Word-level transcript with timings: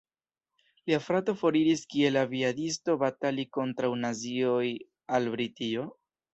Lia 0.89 0.97
frato 1.07 1.35
foriris 1.41 1.83
kiel 1.91 2.17
aviadisto 2.23 2.97
batali 3.05 3.47
kontraŭ 3.61 3.95
nazioj 4.09 4.65
al 5.21 5.33
Britio. 5.39 5.89